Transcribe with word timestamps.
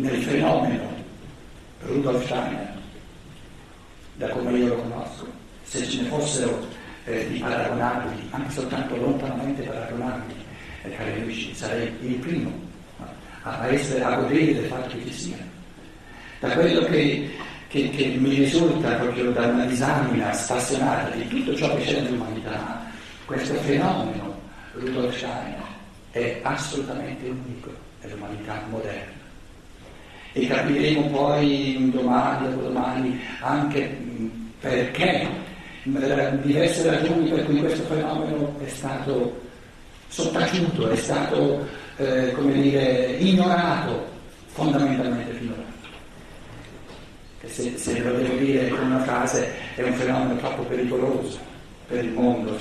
nel 0.00 0.22
fenomeno 0.22 0.88
Rudolf 1.82 2.24
Steiner, 2.24 2.74
da 4.14 4.28
come 4.28 4.58
io 4.58 4.68
lo 4.68 4.76
conosco, 4.76 5.26
se 5.62 5.86
ce 5.86 6.02
ne 6.02 6.08
fossero 6.08 6.66
eh, 7.04 7.28
di 7.28 7.38
paragonabili, 7.38 8.28
anche 8.30 8.50
soltanto 8.50 8.96
lontanamente 8.96 9.62
paragonabili, 9.62 10.44
eh, 10.82 10.90
cari 10.90 11.20
amici, 11.20 11.54
sarei 11.54 11.92
il 12.00 12.14
primo 12.16 12.50
a, 13.42 13.66
essere, 13.68 14.02
a 14.02 14.16
godere 14.16 14.54
del 14.54 14.64
fatto 14.66 14.96
che 14.96 15.12
sia. 15.12 15.36
Da 16.40 16.50
quello 16.50 16.84
che, 16.86 17.30
che, 17.68 17.90
che 17.90 18.06
mi 18.18 18.34
risulta 18.34 18.94
proprio 18.94 19.30
da 19.30 19.46
una 19.46 19.66
disamina 19.66 20.32
spassionata 20.32 21.10
di 21.14 21.28
tutto 21.28 21.54
ciò 21.54 21.74
che 21.76 21.84
c'è 21.84 22.00
nell'umanità, 22.00 22.84
questo 23.26 23.54
fenomeno 23.54 24.38
Rudolf 24.72 25.16
Steiner 25.16 25.68
è 26.10 26.40
assolutamente 26.42 27.28
unico 27.28 27.70
nell'umanità 28.00 28.62
moderna 28.68 29.19
e 30.32 30.46
capiremo 30.46 31.08
poi 31.08 31.90
domani 31.92 32.46
o 32.46 32.56
domani 32.60 33.20
anche 33.40 33.96
perché 34.60 35.26
diverse 35.82 36.90
ragioni 36.90 37.30
per 37.30 37.44
cui 37.44 37.58
questo 37.58 37.82
fenomeno 37.84 38.54
è 38.62 38.68
stato 38.68 39.40
sottaciuto, 40.08 40.90
è 40.90 40.96
stato 40.96 41.66
eh, 41.96 42.32
come 42.32 42.52
dire, 42.52 43.16
ignorato 43.18 44.06
fondamentalmente 44.46 45.32
finora. 45.32 45.68
Se, 47.44 47.76
se 47.76 48.02
lo 48.02 48.12
devo 48.12 48.34
dire 48.36 48.68
con 48.68 48.84
una 48.84 49.00
frase, 49.00 49.50
è 49.74 49.82
un 49.82 49.94
fenomeno 49.94 50.36
troppo 50.36 50.62
pericoloso 50.62 51.38
per 51.86 52.04
il 52.04 52.12
mondo 52.12 52.56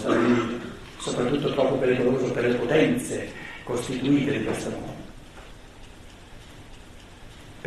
soprattutto 0.98 1.54
troppo 1.54 1.76
pericoloso 1.76 2.32
per 2.32 2.46
le 2.46 2.56
potenze 2.56 3.32
costituite 3.64 4.38
di 4.38 4.44
questo 4.44 4.70
mondo 4.70 4.99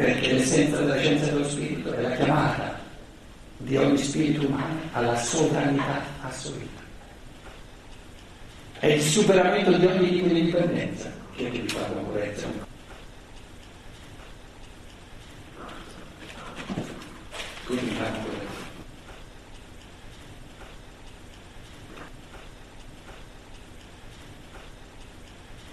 perché 0.02 0.32
l'essenza 0.32 0.78
della 0.78 0.98
scienza 0.98 1.26
dello 1.26 1.48
spirito 1.48 1.92
è 1.92 2.00
la 2.00 2.10
chiamata 2.16 2.80
di 3.58 3.76
ogni 3.76 3.96
spirito 3.96 4.48
umano 4.48 4.80
alla 4.92 5.16
sovranità 5.16 6.02
assoluta. 6.22 6.80
È 8.80 8.86
il 8.86 9.00
superamento 9.00 9.70
di 9.70 9.86
ogni 9.86 10.10
tipo 10.10 10.26
di 10.26 10.42
dipendenza 10.42 11.12
che 11.36 11.48
vi 11.48 11.68
fa 11.68 11.82
purezza. 11.82 12.48
Quindi 17.64 17.94
fanno 17.94 18.18
purezza. 18.24 18.50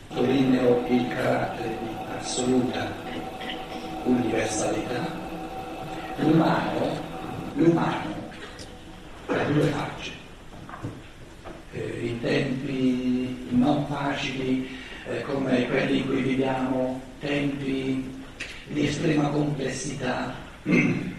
Sottolineo 0.10 0.86
il 0.88 1.08
carattere 1.08 1.78
di 1.82 1.96
assoluta 2.18 2.99
universalità, 4.10 5.08
l'umano, 6.18 6.98
l'umano 7.54 8.18
ha 9.28 9.44
due 9.44 9.64
facce. 9.66 10.12
Eh, 11.72 12.08
in 12.08 12.22
tempi 12.22 13.48
non 13.50 13.86
facili 13.88 14.78
eh, 15.08 15.22
come 15.22 15.68
quelli 15.68 15.98
in 15.98 16.06
cui 16.08 16.22
viviamo, 16.22 17.02
tempi 17.20 18.18
di 18.68 18.88
estrema 18.88 19.30
complessità, 19.30 20.34
eh, 20.64 21.12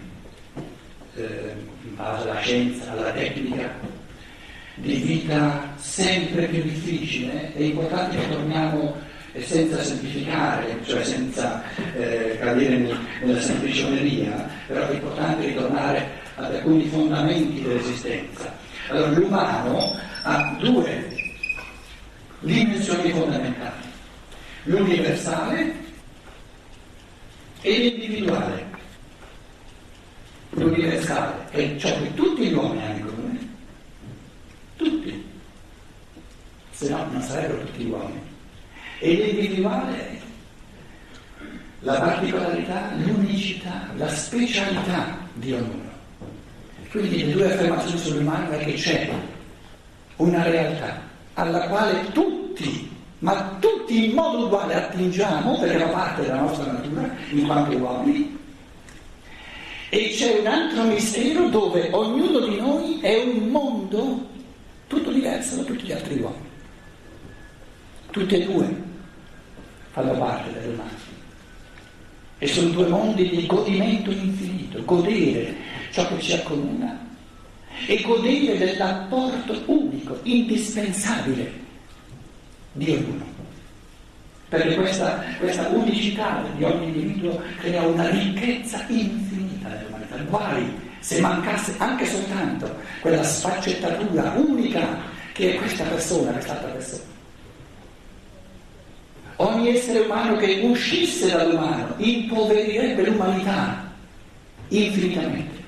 in 1.15 1.95
base 1.95 2.29
alla 2.29 2.39
scienza, 2.41 2.91
alla 2.91 3.11
tecnica, 3.11 3.69
di 4.75 4.95
vita 4.95 5.73
sempre 5.77 6.47
più 6.47 6.63
difficile, 6.63 7.53
è 7.53 7.61
importante 7.61 8.17
che 8.17 8.29
torniamo 8.29 8.95
e 9.33 9.41
senza 9.43 9.81
semplificare, 9.81 10.77
cioè 10.85 11.03
senza 11.03 11.63
eh, 11.95 12.37
cadere 12.39 12.77
nella 13.21 13.39
semplicioneria, 13.39 14.49
però 14.67 14.87
è 14.87 14.93
importante 14.93 15.45
ritornare 15.45 16.09
ad 16.35 16.53
alcuni 16.55 16.87
fondamenti 16.87 17.61
dell'esistenza. 17.61 18.53
Allora 18.89 19.11
l'umano 19.11 19.97
ha 20.23 20.55
due 20.59 21.09
dimensioni 22.39 23.11
fondamentali, 23.11 23.85
l'universale 24.63 25.75
e 27.61 27.77
l'individuale. 27.77 28.69
L'universale 30.49 31.49
è 31.51 31.75
ciò 31.77 31.87
che 32.01 32.13
tutti 32.15 32.47
gli 32.47 32.53
uomini 32.53 32.83
hanno 32.83 32.97
in 32.97 33.05
comune, 33.05 33.49
tutti, 34.75 35.25
se 36.71 36.89
no 36.89 37.07
non 37.09 37.21
sarebbero 37.21 37.61
tutti 37.61 37.83
gli 37.83 37.89
uomini 37.89 38.30
e 39.01 39.13
l'individuale 39.15 40.19
la 41.79 41.99
particolarità, 41.99 42.91
l'unicità, 42.97 43.87
la 43.95 44.07
specialità 44.07 45.17
di 45.33 45.53
ognuno. 45.53 45.89
Quindi 46.91 47.25
le 47.25 47.31
due 47.31 47.51
affermazioni 47.51 47.97
sull'umano 47.97 48.51
è 48.51 48.63
che 48.63 48.73
c'è 48.73 49.09
una 50.17 50.43
realtà 50.43 51.01
alla 51.33 51.61
quale 51.67 52.11
tutti, 52.11 52.95
ma 53.19 53.57
tutti 53.59 54.05
in 54.05 54.13
modo 54.13 54.45
uguale 54.45 54.75
attingiamo, 54.75 55.57
perché 55.57 55.79
fa 55.79 55.87
parte 55.87 56.21
della 56.21 56.41
nostra 56.41 56.71
natura, 56.71 57.09
in 57.31 57.45
quanto 57.45 57.75
uomini, 57.77 58.37
e 59.89 60.09
c'è 60.09 60.39
un 60.39 60.45
altro 60.45 60.83
mistero 60.83 61.49
dove 61.49 61.89
ognuno 61.91 62.39
di 62.39 62.55
noi 62.57 62.99
è 63.01 63.23
un 63.23 63.47
mondo 63.47 64.27
tutto 64.85 65.11
diverso 65.11 65.55
da 65.55 65.63
tutti 65.63 65.85
gli 65.85 65.91
altri 65.91 66.19
uomini. 66.19 66.49
Tutti 68.11 68.35
e 68.35 68.45
due 68.45 68.80
fanno 69.91 70.13
parte 70.17 70.51
dell'umano. 70.53 70.89
E 72.37 72.47
sono 72.47 72.69
due 72.69 72.87
mondi 72.87 73.29
di 73.29 73.45
godimento 73.45 74.09
infinito, 74.11 74.83
godere 74.83 75.55
ciò 75.91 76.07
che 76.07 76.19
ci 76.19 76.33
accomuna 76.33 76.99
e 77.85 78.01
godere 78.01 78.57
dell'apporto 78.57 79.61
unico, 79.65 80.19
indispensabile 80.23 81.51
di 82.73 82.89
ognuno. 82.91 83.25
Perché 84.49 84.75
questa, 84.75 85.23
questa 85.39 85.67
unicità 85.67 86.43
di 86.55 86.63
ogni 86.63 86.87
individuo 86.87 87.41
crea 87.59 87.83
una 87.83 88.09
ricchezza 88.09 88.83
infinita 88.87 89.69
nell'umanità. 89.69 90.17
Guai 90.27 90.89
se 90.99 91.19
mancasse 91.19 91.75
anche 91.77 92.05
soltanto 92.05 92.75
quella 92.99 93.23
sfaccettatura 93.23 94.33
unica 94.35 94.99
che 95.31 95.53
è 95.53 95.57
questa 95.57 95.83
persona, 95.85 96.31
quest'altra 96.31 96.69
persona. 96.69 97.03
Ogni 99.41 99.69
essere 99.69 100.01
umano 100.01 100.35
che 100.35 100.59
uscisse 100.61 101.31
dall'umano 101.31 101.95
impoverirebbe 101.97 103.07
l'umanità 103.07 103.91
infinitamente, 104.67 105.63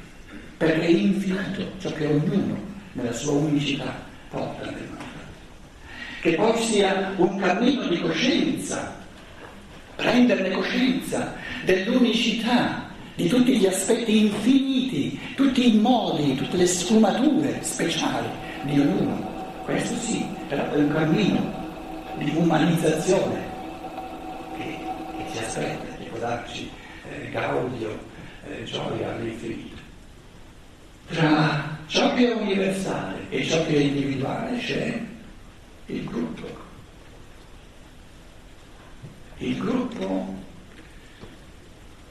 perché 0.58 0.82
è 0.82 0.90
infinito 0.90 1.72
ciò 1.80 1.92
che 1.94 2.06
ognuno 2.06 2.56
nella 2.92 3.12
sua 3.12 3.32
unicità 3.32 3.92
porta 4.30 4.66
nell'umanità. 4.66 5.26
Che 6.22 6.36
poi 6.36 6.62
sia 6.62 7.14
un 7.16 7.36
cammino 7.40 7.88
di 7.88 8.00
coscienza, 8.00 8.96
prenderne 9.96 10.52
coscienza 10.52 11.34
dell'unicità 11.66 12.92
di 13.16 13.28
tutti 13.28 13.58
gli 13.58 13.66
aspetti 13.66 14.26
infiniti, 14.26 15.20
tutti 15.36 15.76
i 15.76 15.80
modi, 15.80 16.36
tutte 16.36 16.58
le 16.58 16.68
sfumature 16.68 17.58
speciali 17.64 18.28
di 18.66 18.80
ognuno. 18.80 19.32
Questo 19.66 19.96
sì, 19.96 20.24
è 20.50 20.60
un 20.76 20.92
cammino 20.94 21.62
di 22.20 22.32
umanizzazione 22.36 23.43
ci 25.54 25.60
aspetta, 25.60 25.96
di 25.98 26.06
può 26.06 26.18
darci 26.18 26.70
eh, 27.10 27.30
gaudio, 27.30 28.00
eh, 28.48 28.64
gioia 28.64 29.14
all'infinito. 29.14 29.82
Tra 31.10 31.78
ciò 31.86 32.14
che 32.16 32.32
è 32.32 32.34
universale 32.34 33.30
e 33.30 33.44
ciò 33.46 33.64
che 33.66 33.76
è 33.76 33.80
individuale 33.80 34.58
c'è 34.58 35.02
il 35.88 36.04
gruppo. 36.06 36.62
Il 39.38 39.58
gruppo 39.60 40.36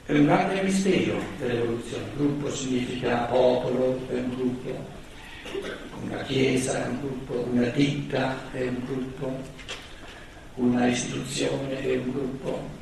è 0.06 0.12
un 0.12 0.24
grande 0.24 0.62
mistero 0.62 1.20
dell'evoluzione. 1.38 2.04
Gruppo 2.14 2.54
significa 2.54 3.24
popolo, 3.24 4.06
è 4.08 4.14
un 4.14 4.34
gruppo, 4.36 4.86
una 6.02 6.22
chiesa 6.22 6.84
è 6.84 6.88
un 6.88 7.00
gruppo, 7.00 7.48
una 7.50 7.66
ditta 7.68 8.36
è 8.52 8.68
un 8.68 8.84
gruppo, 8.84 9.40
una 10.56 10.86
istituzione 10.86 11.80
è 11.80 11.96
un 11.96 12.10
gruppo, 12.12 12.80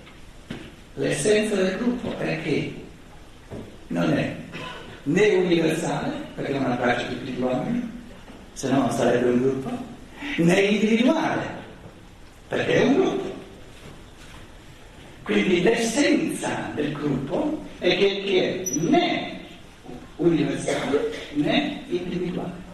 L'essenza 0.94 1.54
del 1.54 1.76
gruppo 1.76 2.18
è 2.18 2.42
che 2.42 2.74
non 3.88 4.12
è 4.12 4.36
né 5.04 5.34
universale, 5.34 6.12
perché 6.34 6.52
non 6.52 6.72
abbraccia 6.72 7.06
tutti 7.06 7.30
gli 7.32 7.40
uomini, 7.40 7.90
se 8.52 8.70
no 8.70 8.80
non 8.80 8.90
sarebbe 8.90 9.30
un 9.30 9.40
gruppo, 9.40 9.70
né 10.36 10.60
individuale, 10.60 11.46
perché 12.48 12.74
è 12.74 12.84
un 12.84 12.94
gruppo. 12.94 13.38
Quindi 15.22 15.62
l'essenza 15.62 16.70
del 16.74 16.92
gruppo 16.92 17.64
è 17.78 17.96
che, 17.96 18.22
che 18.24 18.62
è 18.62 18.68
né 18.80 19.40
universale 20.16 21.12
né 21.34 21.82
individuale. 21.88 22.68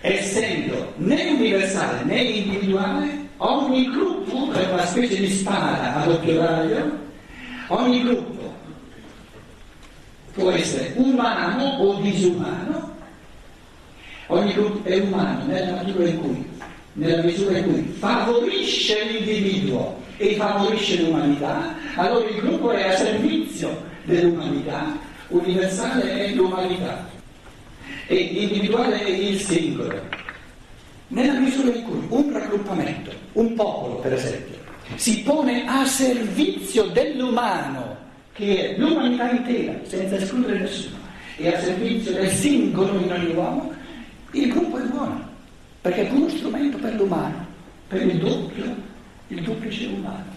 Essendo 0.00 0.92
né 0.96 1.30
universale 1.30 2.04
né 2.04 2.20
individuale, 2.20 3.15
ogni 3.38 3.90
gruppo 3.90 4.52
è 4.52 4.72
una 4.72 4.86
specie 4.86 5.16
di 5.16 5.30
spada 5.30 5.96
a 5.96 6.04
doppio 6.06 6.40
raglio 6.40 7.04
Ogni 7.68 8.04
gruppo 8.04 8.54
può 10.32 10.50
essere 10.50 10.92
umano 10.96 11.64
o 11.78 12.00
disumano, 12.00 12.94
ogni 14.28 14.52
gruppo 14.52 14.86
è 14.88 15.00
umano 15.00 15.46
nella 15.46 15.82
misura 15.82 16.06
in 16.06 16.20
cui, 16.20 16.48
nella 16.92 17.22
misura 17.22 17.58
in 17.58 17.64
cui 17.64 17.82
favorisce 17.98 19.02
l'individuo 19.06 20.00
e 20.16 20.36
favorisce 20.36 21.02
l'umanità, 21.02 21.74
allora 21.96 22.28
il 22.28 22.40
gruppo 22.40 22.70
è 22.70 22.88
a 22.88 22.96
servizio 22.96 23.82
dell'umanità, 24.04 24.96
universale 25.28 26.26
è 26.26 26.34
l'umanità 26.34 27.08
e 28.06 28.14
individuale 28.14 29.04
è 29.04 29.08
il 29.08 29.40
singolo. 29.40 30.00
Nella 31.08 31.40
misura 31.40 31.74
in 31.74 31.82
cui 31.82 32.06
un 32.08 32.32
raggruppamento, 32.32 33.10
un 33.36 33.54
popolo 33.54 33.96
per 33.96 34.14
esempio, 34.14 34.56
si 34.94 35.22
pone 35.22 35.66
a 35.66 35.84
servizio 35.84 36.84
dell'umano, 36.86 37.96
che 38.32 38.74
è 38.74 38.78
l'umanità 38.78 39.30
intera, 39.30 39.78
senza 39.82 40.16
escludere 40.16 40.60
nessuno, 40.60 40.96
e 41.36 41.54
a 41.54 41.60
servizio 41.60 42.12
del 42.12 42.30
singolo 42.30 42.98
in 42.98 43.12
ogni 43.12 43.34
uomo, 43.34 43.72
il 44.32 44.48
gruppo 44.48 44.78
è 44.78 44.82
buono, 44.82 45.28
perché 45.80 46.08
è 46.08 46.10
uno 46.10 46.28
strumento 46.28 46.78
per 46.78 46.94
l'umano, 46.94 47.46
per 47.88 48.02
il 48.02 48.18
doppio, 48.18 48.74
il 49.28 49.42
duplice 49.42 49.86
umano, 49.86 50.34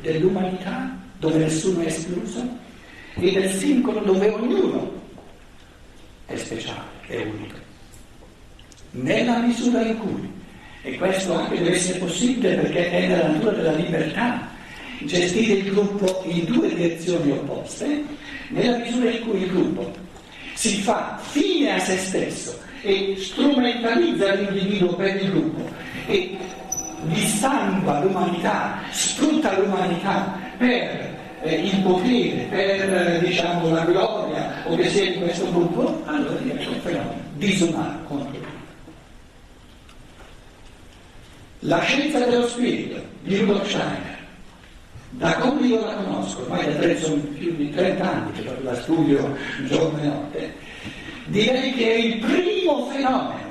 dell'umanità 0.00 0.94
dove 1.18 1.38
nessuno 1.38 1.80
è 1.80 1.86
escluso 1.86 2.46
e 3.14 3.32
del 3.32 3.50
singolo 3.50 4.00
dove 4.00 4.28
ognuno 4.28 4.92
è 6.26 6.36
speciale, 6.36 6.84
è 7.06 7.22
unico. 7.22 7.56
Nella 8.90 9.38
misura 9.38 9.80
in 9.82 9.98
cui, 9.98 10.35
e 10.86 10.96
questo 10.98 11.34
anche 11.34 11.58
deve 11.58 11.74
essere 11.74 11.98
possibile 11.98 12.54
perché 12.54 12.90
è 12.92 13.08
nella 13.08 13.26
natura 13.26 13.50
della 13.50 13.72
libertà, 13.72 14.48
gestire 15.00 15.54
il 15.54 15.72
gruppo 15.72 16.22
in 16.28 16.44
due 16.44 16.72
direzioni 16.72 17.32
opposte, 17.32 18.04
nella 18.50 18.78
misura 18.78 19.10
in 19.10 19.20
cui 19.28 19.42
il 19.42 19.50
gruppo 19.50 19.92
si 20.54 20.80
fa 20.82 21.18
fine 21.20 21.74
a 21.74 21.80
se 21.80 21.96
stesso 21.96 22.56
e 22.82 23.16
strumentalizza 23.18 24.32
l'individuo 24.34 24.94
per 24.94 25.16
il 25.16 25.30
gruppo 25.32 25.68
e 26.06 26.36
dissangua 27.02 28.00
l'umanità, 28.04 28.78
sfrutta 28.90 29.58
l'umanità 29.58 30.38
per 30.56 31.14
eh, 31.42 31.54
il 31.64 31.80
potere, 31.82 32.46
per 32.48 33.24
diciamo, 33.24 33.70
la 33.70 33.84
gloria 33.84 34.62
o 34.66 34.76
che 34.76 34.88
sia 34.88 35.10
di 35.10 35.18
questo 35.18 35.50
gruppo, 35.50 36.00
allora 36.04 36.36
diventa 36.36 36.68
un 36.68 36.80
fenomeno 36.80 37.24
disumano 37.34 37.98
contro 38.06 38.45
La 41.66 41.80
scienza 41.80 42.24
dello 42.24 42.46
spirito 42.46 43.02
di 43.22 43.38
Rudolf 43.38 43.68
Steiner, 43.68 44.18
da 45.10 45.34
come 45.34 45.66
io 45.66 45.84
la 45.84 45.94
conosco, 45.94 46.42
ormai 46.42 46.64
da 46.64 46.78
tre, 46.78 46.96
sono 47.00 47.20
più 47.36 47.56
di 47.56 47.70
30 47.72 48.08
anni 48.08 48.32
che 48.32 48.44
la 48.62 48.74
studio 48.76 49.36
giorno 49.64 50.00
e 50.00 50.06
notte, 50.06 50.54
direi 51.24 51.72
che 51.72 51.92
è 51.92 51.96
il 51.96 52.18
primo 52.18 52.86
fenomeno 52.86 53.44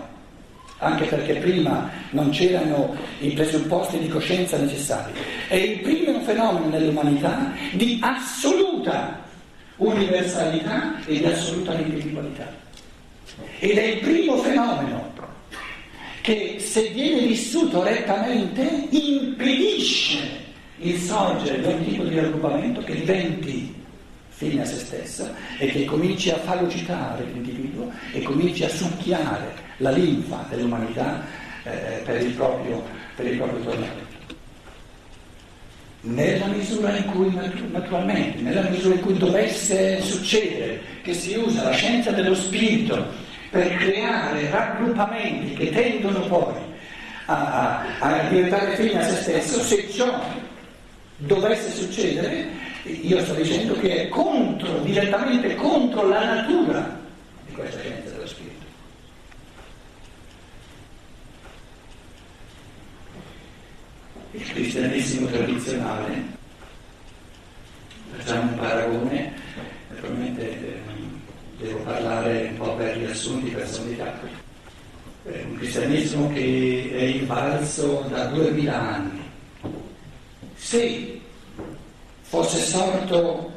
anche 0.78 1.06
perché 1.06 1.36
prima 1.36 1.90
non 2.12 2.30
c'erano 2.30 2.96
i 3.20 3.32
presupposti 3.32 3.98
di 3.98 4.08
coscienza 4.08 4.58
necessari. 4.58 5.12
È 5.50 5.56
il 5.56 5.80
primo 5.80 6.20
fenomeno 6.22 6.70
nell'umanità 6.70 7.52
di 7.74 8.00
assoluta 8.02 9.24
universalità 9.78 11.04
e 11.06 11.18
di 11.18 11.26
assoluta 11.26 11.74
individualità. 11.74 12.48
Ed 13.60 13.78
è 13.78 13.84
il 13.84 14.00
primo 14.00 14.38
fenomeno 14.38 15.05
che 16.26 16.56
se 16.58 16.90
viene 16.90 17.28
vissuto 17.28 17.84
rettamente 17.84 18.88
impedisce 18.90 20.18
il 20.80 20.98
sorgere 20.98 21.62
di 21.62 21.68
un 21.68 21.86
tipo 21.86 22.04
di 22.04 22.16
raggruppamento 22.16 22.82
che 22.82 22.96
diventi 22.96 23.72
fine 24.30 24.64
a 24.64 24.66
se 24.66 24.78
stesso 24.78 25.32
e 25.60 25.68
che 25.68 25.86
cominci 25.86 26.32
a 26.32 26.38
fagocitare 26.38 27.26
l'individuo 27.26 27.92
e 28.12 28.24
cominci 28.24 28.64
a 28.64 28.70
succhiare 28.70 29.54
la 29.78 29.92
linfa 29.92 30.48
dell'umanità 30.50 31.24
eh, 31.64 32.02
per, 32.04 32.20
il 32.20 32.32
proprio, 32.32 32.84
per 33.16 33.38
proprio 33.38 33.60
tormento. 33.60 34.14
Nella 36.02 36.48
misura 36.48 36.98
in 36.98 37.06
cui, 37.06 37.40
naturalmente, 37.72 38.42
nella 38.42 38.68
misura 38.68 38.96
in 38.96 39.02
cui 39.02 39.16
dovesse 39.16 40.02
succedere 40.02 40.82
che 41.04 41.14
si 41.14 41.36
usa 41.36 41.62
la 41.62 41.72
scienza 41.72 42.10
dello 42.10 42.34
spirito 42.34 43.25
per 43.50 43.76
creare 43.78 44.50
raggruppamenti 44.50 45.54
che 45.54 45.72
tendono 45.72 46.20
poi 46.28 46.56
a, 47.26 47.86
a, 48.00 48.28
diventare 48.30 48.76
fine 48.76 49.00
a 49.00 49.04
se 49.04 49.22
stesso, 49.22 49.60
se 49.62 49.90
ciò 49.90 50.20
dovesse 51.18 51.72
succedere, 51.72 52.48
io 52.84 53.20
sto 53.24 53.34
dicendo 53.34 53.74
che 53.80 54.04
è 54.04 54.10
contro, 54.10 54.80
direttamente 54.80 55.56
contro 55.56 56.08
la 56.08 56.36
natura 56.36 57.00
di 57.46 57.54
questa 57.54 57.80
scienza 57.80 58.12
dello 58.12 58.28
spirito. 58.28 58.64
il 64.36 64.52
cristianesimo 64.52 65.28
tradizionale, 65.28 66.24
facciamo 68.18 68.52
un 68.52 68.58
paragone, 68.58 69.34
naturalmente 69.90 70.42
eh, 70.42 70.95
devo 71.58 71.78
parlare 71.80 72.48
un 72.52 72.58
po' 72.58 72.76
per 72.76 72.98
riassunti 72.98 73.50
personalità, 73.50 74.20
è 75.24 75.44
un 75.48 75.58
cristianesimo 75.58 76.32
che 76.34 76.92
è 76.94 77.04
invalso 77.04 78.06
da 78.10 78.26
duemila 78.26 78.80
anni. 78.80 79.22
Se 80.56 81.22
fosse 82.22 82.60
sorto 82.60 83.52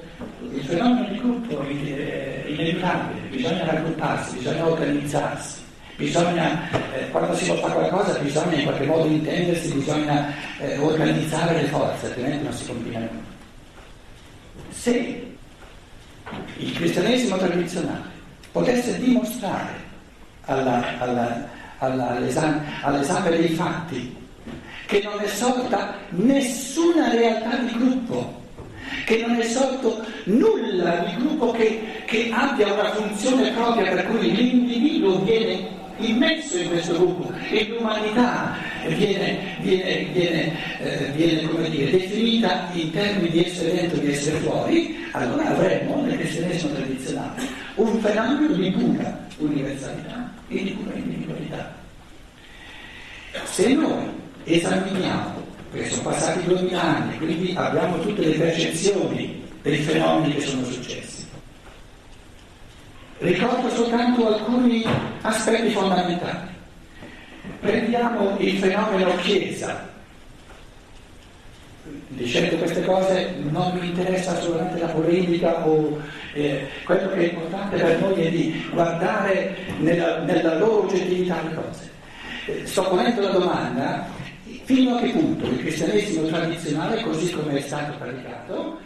il 0.52 0.62
fenomeno 0.62 1.08
di 1.08 1.18
gruppo 1.18 1.60
è 1.60 2.44
inevitabile, 2.46 3.28
bisogna 3.28 3.64
raggrupparsi, 3.64 4.36
bisogna 4.36 4.66
organizzarsi 4.66 5.66
bisogna, 5.98 6.70
eh, 6.94 7.10
quando 7.10 7.34
si 7.34 7.44
fare 7.46 7.74
qualcosa 7.74 8.18
bisogna 8.20 8.54
in 8.54 8.62
qualche 8.62 8.86
modo 8.86 9.06
intendersi, 9.06 9.74
bisogna 9.74 10.32
eh, 10.60 10.78
organizzare 10.78 11.60
le 11.60 11.68
forze, 11.68 12.06
altrimenti 12.06 12.44
non 12.44 12.52
si 12.52 12.66
continua 12.66 13.00
nulla. 13.00 13.36
Se 14.70 15.27
il 16.58 16.72
cristianesimo 16.72 17.36
tradizionale 17.36 18.16
potesse 18.52 18.98
dimostrare 18.98 19.86
alla, 20.44 20.98
alla, 20.98 21.48
alla, 21.78 22.08
all'esame, 22.10 22.62
all'esame 22.82 23.30
dei 23.30 23.48
fatti 23.50 24.16
che 24.86 25.02
non 25.02 25.20
è 25.20 25.26
sorta 25.26 25.94
nessuna 26.10 27.10
realtà 27.10 27.56
di 27.58 27.72
gruppo, 27.76 28.42
che 29.04 29.22
non 29.26 29.36
è 29.36 29.42
sorto 29.42 30.02
nulla 30.24 31.04
di 31.04 31.16
gruppo 31.16 31.50
che, 31.52 32.02
che 32.06 32.30
abbia 32.32 32.72
una 32.72 32.92
funzione 32.92 33.52
propria 33.52 33.90
per 33.92 34.06
cui 34.06 34.34
l'individuo 34.34 35.22
viene 35.24 35.76
immesso 35.98 36.58
in 36.58 36.68
questo 36.68 36.94
gruppo 36.94 37.32
e 37.50 37.68
l'umanità 37.68 38.56
viene, 38.86 39.56
viene, 39.60 40.04
viene, 40.12 40.52
eh, 40.80 41.10
viene 41.14 41.70
dire, 41.70 41.90
definita 41.90 42.68
in 42.72 42.90
termini 42.90 43.30
di 43.30 43.44
essere 43.44 43.72
dentro 43.72 43.98
e 43.98 44.00
di 44.00 44.12
essere 44.12 44.38
fuori, 44.38 45.06
allora 45.12 45.46
avremo 45.48 46.02
nel 46.02 46.18
cristianesimo 46.18 46.74
tradizionale 46.74 47.42
un 47.74 47.98
fenomeno 48.00 48.54
di 48.54 48.70
pura 48.70 49.26
universalità 49.38 50.32
e 50.48 50.62
di 50.62 50.70
pura 50.70 50.96
individualità. 50.96 51.74
Se 53.44 53.68
noi 53.74 54.06
esaminiamo, 54.44 55.46
perché 55.70 55.90
sono 55.90 56.02
passati 56.02 56.46
duemila 56.46 56.82
anni, 56.82 57.18
quindi 57.18 57.52
abbiamo 57.56 58.00
tutte 58.00 58.22
le 58.22 58.32
percezioni 58.32 59.42
dei 59.62 59.78
fenomeni 59.78 60.34
che 60.34 60.40
sono 60.42 60.64
successi, 60.64 61.07
Ricordo 63.18 63.68
soltanto 63.70 64.28
alcuni 64.28 64.84
aspetti 65.22 65.70
fondamentali. 65.70 66.48
Prendiamo 67.60 68.36
il 68.38 68.58
fenomeno 68.58 69.16
Chiesa. 69.16 69.86
Dicendo 72.08 72.56
queste 72.56 72.84
cose 72.84 73.34
non 73.50 73.76
mi 73.76 73.88
interessa 73.88 74.40
solamente 74.40 74.78
la 74.78 74.88
polemica 74.88 75.66
o 75.66 76.00
eh, 76.34 76.68
quello 76.84 77.08
che 77.10 77.16
è 77.16 77.32
importante 77.32 77.76
per 77.76 78.00
noi 78.00 78.22
è 78.22 78.30
di 78.30 78.68
guardare 78.70 79.56
nella, 79.78 80.18
nella 80.18 80.56
loro 80.58 80.84
oggettività 80.84 81.42
le 81.42 81.54
cose. 81.54 81.90
Eh, 82.46 82.66
sto 82.66 82.82
ponendo 82.88 83.20
la 83.20 83.30
domanda 83.30 84.06
fino 84.64 84.96
a 84.96 85.00
che 85.00 85.08
punto 85.08 85.46
il 85.46 85.58
cristianesimo 85.58 86.26
tradizionale, 86.26 87.02
così 87.02 87.32
come 87.32 87.56
è 87.56 87.60
stato 87.60 87.96
praticato, 87.98 88.78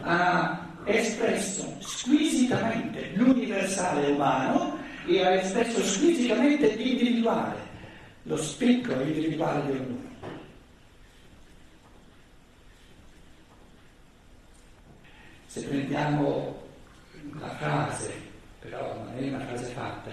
ha 0.00 0.70
espresso 0.84 1.76
squisitamente 1.80 3.10
l'universale 3.14 4.10
umano 4.10 4.78
e 5.06 5.24
ha 5.24 5.34
espresso 5.34 5.82
squisitamente 5.82 6.74
l'individuale, 6.74 7.56
lo 8.22 8.36
spicco 8.36 8.92
individuale 9.00 9.64
di 9.64 9.78
ognuno. 9.78 10.10
Se 15.46 15.62
prendiamo 15.62 16.62
la 17.38 17.54
frase, 17.56 18.12
però 18.60 18.94
non 18.94 19.12
è 19.22 19.28
una 19.28 19.44
frase 19.44 19.66
fatta, 19.72 20.10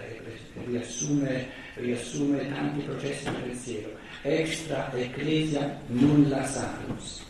riassume, 0.66 1.48
riassume 1.76 2.52
tanti 2.52 2.82
processi 2.82 3.30
di 3.30 3.36
pensiero, 3.44 3.90
extra 4.24 4.92
ecclesia 4.94 5.80
nulla 5.88 6.44
salus 6.46 7.28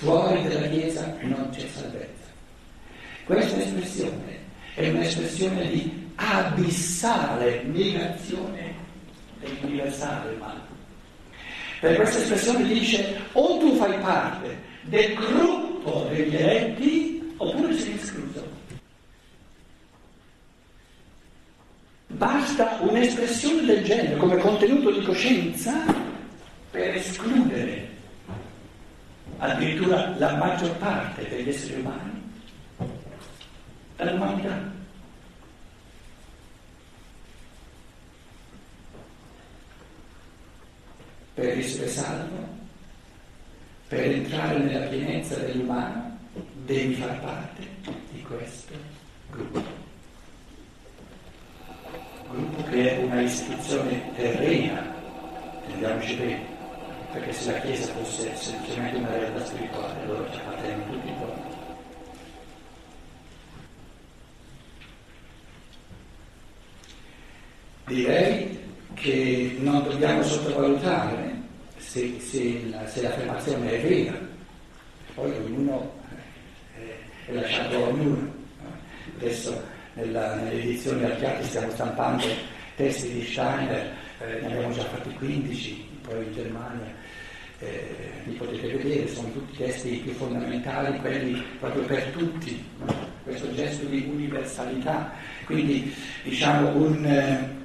fuori 0.00 0.48
dalla 0.48 0.66
Chiesa 0.68 1.14
non 1.20 1.50
c'è 1.50 1.68
salvezza. 1.68 2.19
Questa 3.30 3.62
espressione 3.62 4.38
è 4.74 4.88
un'espressione 4.88 5.68
di 5.68 6.10
abissale 6.16 7.62
negazione 7.62 8.74
dell'universale 9.38 10.34
umano. 10.34 10.66
Per 11.78 11.94
questa 11.94 12.18
espressione 12.18 12.66
dice 12.66 13.20
o 13.34 13.58
tu 13.58 13.76
fai 13.76 13.96
parte 14.00 14.58
del 14.82 15.14
gruppo 15.14 16.08
degli 16.10 16.34
eletti 16.34 17.34
oppure 17.36 17.78
sei 17.78 17.94
escluso. 17.94 18.48
Basta 22.08 22.78
un'espressione 22.80 23.64
del 23.64 23.84
genere 23.84 24.16
come 24.16 24.38
contenuto 24.38 24.90
di 24.90 25.04
coscienza 25.04 25.84
per 26.72 26.96
escludere 26.96 27.88
addirittura 29.38 30.16
la 30.18 30.34
maggior 30.34 30.74
parte 30.78 31.28
degli 31.28 31.48
esseri 31.48 31.80
umani 31.80 32.19
dall'umanità. 34.04 34.78
Per 41.34 41.58
essere 41.58 41.88
salvo, 41.88 42.48
per 43.88 44.10
entrare 44.10 44.58
nella 44.58 44.86
pienezza 44.86 45.36
dell'umano, 45.36 46.18
devi 46.64 46.94
far 46.94 47.18
parte 47.20 47.66
di 48.10 48.22
questo 48.22 48.74
gruppo 49.30 49.80
gruppo 52.30 52.62
che 52.70 52.96
è 52.96 53.02
una 53.02 53.20
istituzione 53.20 54.14
terrena, 54.14 54.94
intendiamoci 55.64 56.14
bene, 56.14 56.40
perché 57.12 57.32
se 57.32 57.52
la 57.52 57.58
Chiesa 57.60 57.92
fosse 57.92 58.34
semplicemente 58.36 58.98
una 58.98 59.10
realtà 59.10 59.44
spirituale, 59.44 60.02
allora 60.02 60.30
ci 60.30 60.38
appartengono 60.38 60.92
tutti 60.92 61.08
i 61.08 61.14
giorni. 61.18 61.39
Direi 67.90 68.56
che 68.94 69.56
non 69.58 69.82
dobbiamo 69.82 70.22
sottovalutare 70.22 71.34
se, 71.76 72.20
se, 72.20 72.62
la, 72.70 72.86
se 72.86 73.02
l'affermazione 73.02 73.68
è 73.72 73.80
vera, 73.80 74.16
poi 75.12 75.32
ognuno 75.32 75.92
eh, 76.78 76.94
è 77.26 77.32
lasciato 77.32 77.74
a 77.74 77.88
ognuno. 77.88 78.32
Adesso 79.18 79.60
nella, 79.94 80.36
nelle 80.36 80.62
edizioni 80.62 81.02
archiate 81.02 81.42
stiamo 81.42 81.68
stampando 81.72 82.24
testi 82.76 83.12
di 83.12 83.24
Steiner, 83.24 83.92
eh, 84.20 84.40
ne 84.40 84.46
abbiamo 84.46 84.72
già 84.72 84.84
fatti 84.84 85.12
15, 85.14 85.88
poi 86.02 86.24
in 86.26 86.32
Germania, 86.32 86.94
eh, 87.58 88.22
li 88.22 88.34
potete 88.34 88.68
vedere, 88.68 89.08
sono 89.08 89.32
tutti 89.32 89.56
testi 89.56 89.96
più 89.96 90.12
fondamentali, 90.12 90.96
quelli 91.00 91.42
proprio 91.58 91.82
per 91.82 92.04
tutti, 92.12 92.64
questo 93.24 93.52
gesto 93.52 93.84
di 93.86 94.08
universalità, 94.08 95.10
quindi 95.44 95.92
diciamo 96.22 96.76
un, 96.76 97.04
eh, 97.04 97.58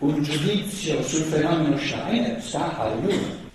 un 0.00 0.22
giudizio 0.22 1.02
sul 1.02 1.24
fenomeno 1.24 1.76
Steiner 1.76 2.40
sta 2.40 2.76
a 2.76 2.86
ognuno. 2.86 3.46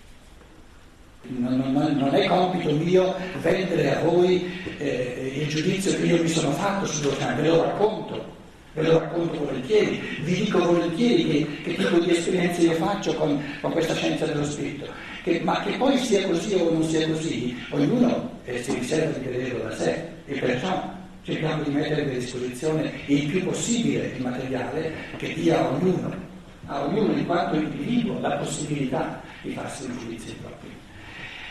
Non, 1.25 1.71
non, 1.71 1.95
non, 1.95 2.13
è 2.13 2.27
compito 2.27 2.73
mio 2.73 3.15
vendere 3.41 3.95
a 3.95 4.01
voi 4.01 4.51
eh, 4.77 5.39
il 5.41 5.47
giudizio 5.47 5.95
che 5.95 6.03
io 6.03 6.21
mi 6.21 6.27
sono 6.27 6.51
fatto 6.51 6.85
sullo 6.85 7.13
Steiner, 7.13 7.41
ve 7.41 7.47
lo 7.47 7.63
racconto, 7.63 8.25
ve 8.73 8.81
lo 8.83 8.99
racconto 8.99 9.45
volentieri, 9.45 10.01
vi 10.21 10.33
dico 10.43 10.59
volentieri 10.59 11.27
che, 11.27 11.61
che 11.63 11.75
tipo 11.75 11.97
di 11.99 12.11
esperienze 12.11 12.61
io 12.63 12.73
faccio 12.73 13.13
con, 13.13 13.41
con 13.61 13.71
questa 13.71 13.93
scienza 13.95 14.25
dello 14.25 14.43
spirito. 14.43 14.85
Che, 15.23 15.39
ma 15.41 15.61
che 15.61 15.77
poi 15.77 15.97
sia 15.97 16.27
così 16.27 16.55
o 16.55 16.71
non 16.71 16.83
sia 16.83 17.07
così, 17.07 17.57
ognuno 17.69 18.31
eh, 18.43 18.61
si 18.61 18.73
riserva 18.73 19.17
di 19.17 19.25
vederlo 19.25 19.63
da 19.63 19.75
sé 19.77 20.03
e 20.25 20.37
perciò 20.37 20.91
cerchiamo 21.23 21.63
di 21.63 21.71
mettere 21.71 22.01
a 22.01 22.05
disposizione 22.05 22.91
il 23.05 23.27
più 23.27 23.45
possibile 23.45 24.11
il 24.17 24.21
materiale 24.21 24.91
che 25.15 25.33
dia 25.33 25.59
a 25.59 25.69
ognuno, 25.69 26.31
a 26.67 26.83
ognuno 26.83 27.13
in 27.13 27.25
quanto 27.25 27.55
individuo 27.55 28.19
la 28.19 28.37
possibilità 28.37 29.21
di 29.41 29.51
farsi 29.51 29.85
un 29.85 29.97
giudizio 29.97 30.33
proprio. 30.41 30.71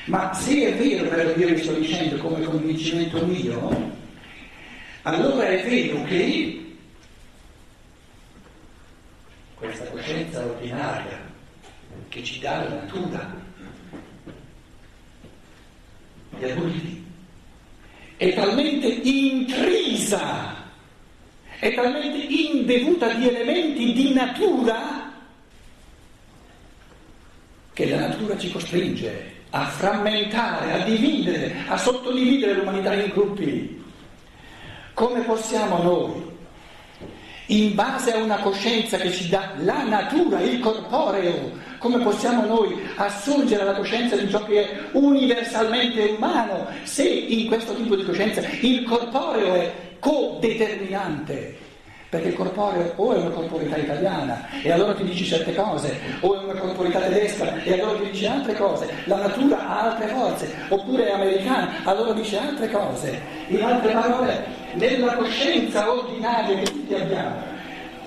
Ma 0.07 0.33
se 0.35 0.67
è 0.67 0.75
vero 0.77 1.09
quello 1.09 1.33
che 1.33 1.59
sto 1.59 1.75
dicendo 1.75 2.17
come 2.17 2.45
convincimento 2.45 3.25
mio, 3.25 3.91
allora 5.03 5.47
è 5.47 5.69
vero 5.69 6.03
che 6.05 6.77
questa 9.55 9.85
coscienza 9.87 10.45
ordinaria 10.45 11.21
che 12.09 12.23
ci 12.25 12.41
dà 12.41 12.65
la 12.65 12.75
natura, 12.75 13.41
gli 16.39 16.45
adulti, 16.45 17.05
è 18.17 18.35
talmente 18.35 18.89
intrisa, 18.89 20.57
è 21.59 21.73
talmente 21.75 22.19
imbevuta 22.19 23.13
di 23.15 23.29
elementi 23.29 23.93
di 23.93 24.13
natura 24.13 25.02
che 27.73 27.89
la 27.89 28.09
natura 28.09 28.37
ci 28.37 28.51
costringe 28.51 29.41
a 29.51 29.67
frammentare, 29.67 30.73
a 30.73 30.85
dividere, 30.85 31.55
a 31.69 31.77
sottodividere 31.77 32.55
l'umanità 32.55 32.95
in 32.95 33.11
gruppi. 33.11 33.83
Come 34.95 35.21
possiamo 35.21 35.83
noi, 35.83 36.31
in 37.47 37.75
base 37.75 38.13
a 38.13 38.23
una 38.23 38.39
coscienza 38.39 38.97
che 38.97 39.11
ci 39.11 39.29
dà 39.29 39.53
la 39.59 39.83
natura, 39.83 40.41
il 40.41 40.59
corporeo, 40.61 41.53
come 41.79 41.99
possiamo 41.99 42.47
noi 42.47 42.81
assurgere 42.97 43.63
alla 43.63 43.75
coscienza 43.75 44.17
di 44.17 44.31
ciò 44.31 44.45
che 44.45 44.63
è 44.63 44.81
universalmente 44.93 46.15
umano 46.17 46.69
se 46.85 47.03
in 47.03 47.49
questo 47.49 47.75
tipo 47.75 47.97
di 47.97 48.05
coscienza 48.05 48.41
il 48.61 48.85
corporeo 48.85 49.55
è 49.55 49.73
codeterminante? 49.99 51.62
Perché 52.13 52.29
il 52.29 52.35
corporeo 52.35 52.93
o 52.97 53.15
è 53.15 53.17
una 53.17 53.31
corporeità 53.31 53.79
italiana 53.79 54.47
e 54.63 54.71
allora 54.71 54.93
ti 54.93 55.03
dici 55.03 55.25
certe 55.25 55.55
cose, 55.55 55.99
o 56.21 56.39
è 56.39 56.45
una 56.45 56.61
corporeità 56.61 57.01
tedesca 57.01 57.63
e 57.63 57.73
allora 57.73 58.01
ti 58.01 58.11
dice 58.11 58.27
altre 58.27 58.55
cose, 58.55 58.87
la 59.05 59.17
natura 59.17 59.67
ha 59.67 59.81
altre 59.93 60.09
forze, 60.09 60.55
oppure 60.69 61.07
è 61.07 61.13
americana, 61.13 61.71
allora 61.85 62.13
dice 62.13 62.37
altre 62.37 62.71
cose. 62.71 63.19
In 63.47 63.63
altre 63.63 63.93
parole, 63.93 64.45
nella 64.75 65.15
coscienza 65.15 65.91
ordinaria 65.91 66.55
che 66.55 66.65
tutti 66.65 66.93
abbiamo, 66.93 67.35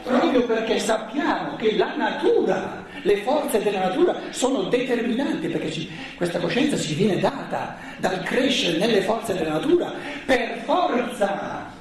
proprio 0.03 0.43
perché 0.43 0.77
sappiamo 0.77 1.55
che 1.55 1.75
la 1.75 1.95
natura, 1.95 2.83
le 3.01 3.17
forze 3.23 3.63
della 3.63 3.87
natura 3.87 4.15
sono 4.29 4.61
determinanti, 4.65 5.47
perché 5.47 5.71
ci, 5.71 5.89
questa 6.15 6.37
coscienza 6.37 6.77
ci 6.77 6.93
viene 6.93 7.17
data 7.17 7.75
dal 7.97 8.21
crescere 8.21 8.77
nelle 8.77 9.01
forze 9.01 9.33
della 9.33 9.53
natura 9.53 9.91
per 10.27 10.61
forza 10.63 11.73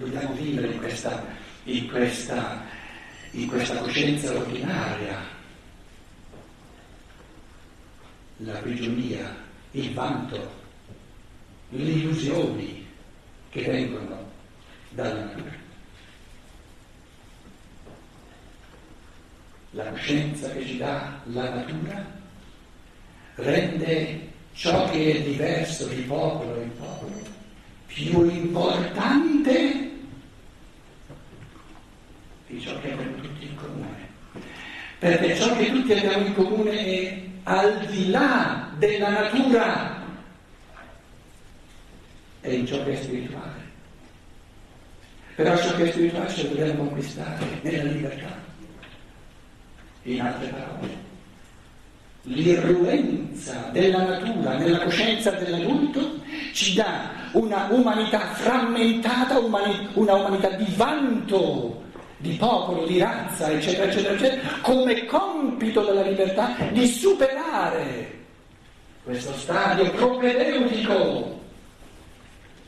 dobbiamo 0.00 0.32
vivere 0.32 0.72
in 0.72 0.78
questa, 0.78 1.22
in 1.64 1.88
questa, 1.88 2.64
in 3.32 3.46
questa 3.48 3.76
coscienza 3.76 4.32
ordinaria, 4.34 5.18
la 8.38 8.58
prigionia, 8.60 9.36
il 9.72 9.92
vanto, 9.92 10.58
le 11.68 11.82
illusioni 11.82 12.88
che 13.50 13.62
vengono 13.62 14.30
dalla 14.88 15.24
natura. 15.24 15.58
La 19.72 19.84
coscienza 19.90 20.48
che 20.50 20.66
ci 20.66 20.78
dà 20.78 21.20
la 21.24 21.54
natura 21.56 22.18
rende 23.34 24.28
ciò 24.54 24.90
che 24.90 25.12
è 25.12 25.22
diverso 25.22 25.86
di 25.86 26.02
popolo 26.02 26.60
in 26.60 26.76
popolo 26.76 27.38
più 27.86 28.28
importante 28.28 29.89
di 32.50 32.60
ciò 32.60 32.78
che 32.80 32.92
abbiamo 32.92 33.14
tutti 33.20 33.46
in 33.46 33.54
comune. 33.54 34.08
Perché 34.98 35.36
ciò 35.36 35.56
che 35.56 35.70
tutti 35.70 35.92
abbiamo 35.92 36.26
in 36.26 36.34
comune 36.34 36.84
è 36.84 37.22
al 37.44 37.86
di 37.86 38.10
là 38.10 38.68
della 38.76 39.08
natura, 39.08 40.02
è 42.40 42.48
in 42.48 42.66
ciò 42.66 42.82
che 42.84 42.92
è 42.92 43.02
spirituale. 43.02 43.68
Però 45.36 45.56
ciò 45.56 45.74
che 45.76 45.84
è 45.84 45.92
spirituale 45.92 46.28
ce 46.28 46.42
lo 46.42 46.48
dobbiamo 46.48 46.84
conquistare 46.84 47.60
nella 47.62 47.90
libertà. 47.90 48.48
In 50.02 50.20
altre 50.20 50.48
parole, 50.48 50.88
l'irruenza 52.22 53.68
della 53.72 54.04
natura 54.04 54.56
nella 54.56 54.80
coscienza 54.80 55.30
dell'adulto 55.32 56.20
ci 56.52 56.74
dà 56.74 57.10
una 57.32 57.68
umanità 57.70 58.32
frammentata, 58.32 59.38
una 59.38 60.14
umanità 60.14 60.50
di 60.50 60.66
vanto 60.74 61.79
di 62.20 62.32
popolo, 62.34 62.86
di 62.86 62.98
razza, 62.98 63.50
eccetera, 63.50 63.90
eccetera, 63.90 64.14
eccetera, 64.14 64.48
come 64.60 65.06
compito 65.06 65.82
della 65.82 66.02
libertà 66.02 66.54
di 66.70 66.86
superare 66.86 68.18
questo 69.02 69.32
stadio 69.34 69.90
propedeutico, 69.92 71.40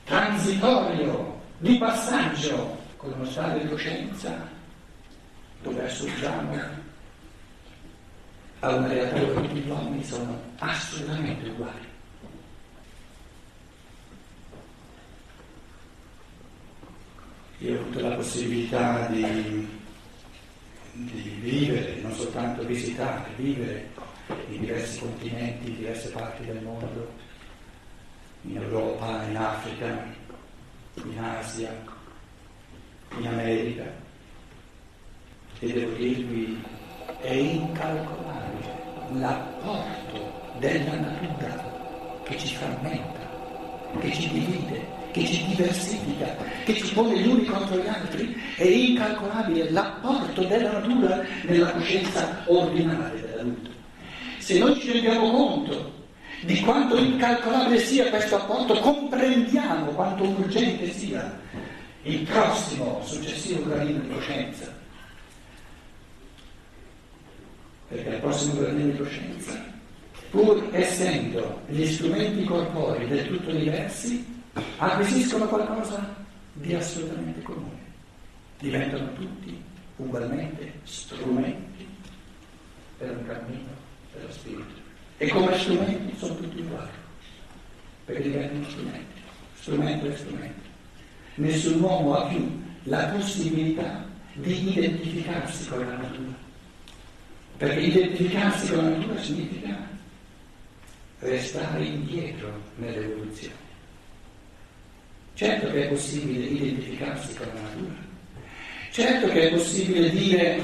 transitorio, 0.04 1.40
di 1.58 1.76
passaggio, 1.76 2.78
con 2.96 3.12
uno 3.12 3.26
stadio 3.26 3.62
di 3.62 3.68
coscienza 3.68 4.48
dove 5.62 5.84
assurgiamo 5.84 6.58
a 8.60 8.74
una 8.74 8.88
realtà 8.88 9.18
dove 9.18 9.34
tutti 9.34 9.60
gli 9.60 9.68
uomini 9.68 10.02
sono 10.02 10.40
assolutamente 10.58 11.48
uguali. 11.50 11.91
Io 17.62 17.78
ho 17.78 17.80
avuto 17.82 18.00
la 18.00 18.16
possibilità 18.16 19.06
di, 19.06 19.68
di 20.90 21.38
vivere, 21.40 22.00
non 22.00 22.12
soltanto 22.12 22.64
visitare, 22.64 23.30
vivere 23.36 23.88
in 24.48 24.62
diversi 24.62 24.98
continenti, 24.98 25.68
in 25.68 25.76
diverse 25.76 26.10
parti 26.10 26.44
del 26.44 26.60
mondo, 26.60 27.08
in 28.42 28.56
Europa, 28.56 29.22
in 29.28 29.36
Africa, 29.36 30.04
in 31.04 31.18
Asia, 31.20 31.72
in 33.18 33.26
America. 33.28 33.84
E 35.60 35.72
devo 35.72 35.92
dirvi, 35.92 36.60
è 37.20 37.32
incalcolabile 37.32 38.72
l'apporto 39.12 40.58
della 40.58 40.96
natura 40.96 42.20
che 42.24 42.36
ci 42.38 42.56
frammenta, 42.56 43.20
che 44.00 44.12
ci 44.12 44.28
divide, 44.30 45.01
che 45.12 45.24
ci 45.24 45.46
diversifica, 45.46 46.36
che 46.64 46.74
ci 46.74 46.92
pone 46.92 47.18
gli 47.18 47.26
uni 47.26 47.44
contro 47.44 47.76
gli 47.76 47.86
altri, 47.86 48.34
è 48.56 48.64
incalcolabile 48.64 49.70
l'apporto 49.70 50.42
della 50.42 50.72
natura 50.72 51.24
nella 51.44 51.70
coscienza 51.72 52.42
ordinaria 52.46 53.20
dell'adulto. 53.20 53.70
Se 54.38 54.58
noi 54.58 54.78
ci 54.80 54.90
rendiamo 54.92 55.30
conto 55.30 56.00
di 56.42 56.58
quanto 56.60 56.96
incalcolabile 56.96 57.78
sia 57.78 58.10
questo 58.10 58.36
apporto, 58.36 58.80
comprendiamo 58.80 59.92
quanto 59.92 60.24
urgente 60.24 60.90
sia 60.90 61.38
il 62.02 62.20
prossimo 62.22 63.00
successivo 63.04 63.62
gradino 63.64 64.00
di 64.00 64.08
coscienza. 64.08 64.80
Perché 67.88 68.08
il 68.08 68.20
prossimo 68.20 68.60
gradino 68.60 68.90
di 68.90 68.96
coscienza 68.96 69.70
pur 70.32 70.66
essendo 70.72 71.60
gli 71.68 71.84
strumenti 71.84 72.42
corporei 72.44 73.06
del 73.06 73.26
tutto 73.26 73.50
diversi, 73.50 74.41
acquisiscono 74.52 75.46
qualcosa 75.46 76.14
di 76.52 76.74
assolutamente 76.74 77.42
comune. 77.42 77.80
Diventano 78.58 79.12
tutti 79.14 79.60
ugualmente 79.96 80.72
strumenti 80.84 81.86
per 82.98 83.10
un 83.10 83.26
cammino 83.26 83.70
dello 84.14 84.30
spirito. 84.30 84.80
E 85.18 85.28
come 85.28 85.58
strumenti 85.58 86.16
sono 86.16 86.36
tutti 86.36 86.60
uguali, 86.60 86.90
perché 88.04 88.22
diventano 88.22 88.68
strumenti, 88.68 89.20
strumento 89.54 90.06
e 90.06 90.16
strumento. 90.16 90.70
Nessun 91.36 91.80
uomo 91.80 92.14
ha 92.14 92.26
più 92.28 92.62
la 92.84 93.04
possibilità 93.06 94.04
di 94.34 94.72
identificarsi 94.72 95.68
con 95.68 95.86
la 95.86 95.96
natura, 95.96 96.34
perché 97.56 97.80
identificarsi 97.80 98.72
con 98.72 98.84
la 98.84 98.96
natura 98.96 99.22
significa 99.22 99.88
restare 101.20 101.84
indietro 101.84 102.60
nell'evoluzione. 102.76 103.61
Certo 105.34 105.70
che 105.70 105.84
è 105.84 105.88
possibile 105.88 106.44
identificarsi 106.44 107.34
con 107.34 107.46
la 107.46 107.60
natura, 107.60 107.94
certo 108.90 109.28
che 109.28 109.48
è 109.48 109.50
possibile 109.50 110.10
dire 110.10 110.60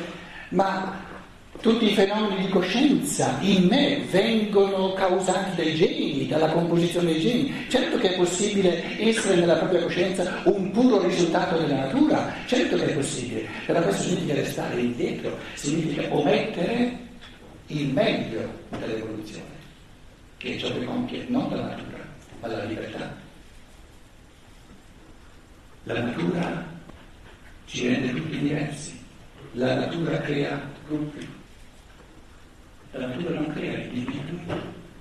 ma 0.50 1.06
tutti 1.60 1.90
i 1.90 1.94
fenomeni 1.94 2.46
di 2.46 2.48
coscienza 2.50 3.38
in 3.40 3.66
me 3.66 4.02
vengono 4.10 4.92
causati 4.92 5.56
dai 5.56 5.74
geni, 5.74 6.26
dalla 6.28 6.48
composizione 6.48 7.12
dei 7.12 7.20
geni. 7.20 7.66
Certo 7.68 7.98
che 7.98 8.14
è 8.14 8.16
possibile 8.16 9.00
essere 9.00 9.36
nella 9.36 9.56
propria 9.56 9.82
coscienza 9.82 10.42
un 10.44 10.70
puro 10.70 11.02
risultato 11.02 11.58
della 11.58 11.86
natura, 11.86 12.32
certo 12.46 12.76
che 12.76 12.86
è 12.86 12.94
possibile, 12.94 13.48
però 13.66 13.82
questo 13.82 14.02
significa 14.02 14.34
restare 14.34 14.80
indietro, 14.80 15.36
significa 15.54 16.14
omettere 16.14 16.96
il 17.68 17.88
meglio 17.88 18.48
dell'evoluzione 18.78 19.56
che 20.38 20.54
è 20.54 20.56
ciò 20.56 20.72
che 20.72 20.84
compie 20.84 21.24
non 21.26 21.48
la 21.50 21.62
natura, 21.62 21.98
ma 22.40 22.46
la 22.46 22.64
libertà. 22.64 23.26
La 25.84 26.00
natura 26.00 26.66
ci 27.66 27.88
rende 27.88 28.14
tutti 28.14 28.38
diversi, 28.38 29.04
la 29.52 29.74
natura 29.74 30.18
crea 30.20 30.60
gruppi, 30.86 31.26
la 32.92 33.06
natura 33.06 33.40
non 33.40 33.52
crea 33.52 33.78
individui 33.78 34.40